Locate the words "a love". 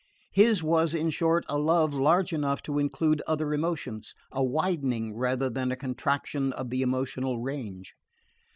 1.47-1.93